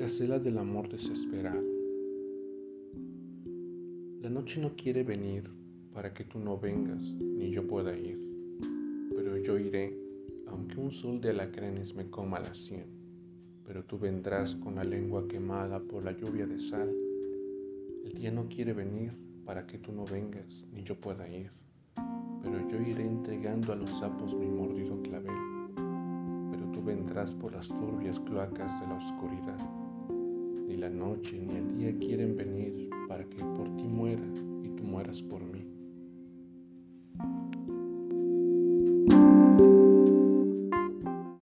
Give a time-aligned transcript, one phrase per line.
[0.00, 1.62] Del amor desesperado.
[4.22, 5.50] La noche no quiere venir
[5.92, 8.18] para que tú no vengas ni yo pueda ir,
[9.14, 9.94] pero yo iré
[10.46, 12.86] aunque un sol de alacranes me coma la sien,
[13.62, 16.90] pero tú vendrás con la lengua quemada por la lluvia de sal.
[18.02, 19.12] El día no quiere venir
[19.44, 21.50] para que tú no vengas ni yo pueda ir,
[22.42, 25.36] pero yo iré entregando a los sapos mi mordido clavel,
[26.50, 29.89] pero tú vendrás por las turbias cloacas de la oscuridad
[30.80, 34.22] la noche ni el día quieren venir para que por ti muera
[34.64, 35.59] y tú mueras por mí.